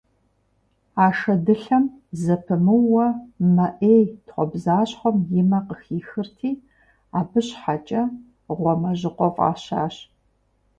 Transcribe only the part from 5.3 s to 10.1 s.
и мэ къыхихырти, абы щхьэкӀэ «Гъуамэжьыкъуэ» фӀащащ.